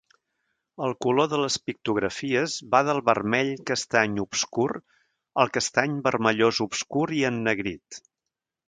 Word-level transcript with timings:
El 0.85 0.95
color 1.05 1.27
de 1.33 1.39
les 1.41 1.57
pictografies 1.65 2.55
va 2.77 2.81
del 2.89 3.03
vermell-castany 3.11 4.17
obscur 4.25 4.69
al 5.45 5.55
castany-vermellós 5.59 6.65
obscur 6.69 7.09
i 7.21 7.25
ennegrit. 7.35 8.05